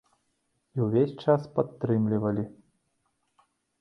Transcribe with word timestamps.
І 0.77 0.83
ўвесь 0.85 1.13
час 1.25 1.41
падтрымлівалі. 1.57 2.43